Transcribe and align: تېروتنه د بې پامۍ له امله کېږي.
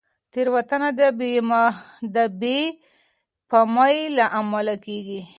تېروتنه 0.31 0.89
د 2.15 2.17
بې 2.39 2.59
پامۍ 3.49 3.97
له 4.17 4.25
امله 4.39 4.75
کېږي. 4.85 5.21